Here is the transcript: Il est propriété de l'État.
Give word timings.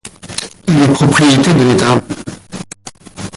Il 0.67 0.81
est 0.81 0.93
propriété 0.93 1.53
de 1.53 1.61
l'État. 1.71 2.01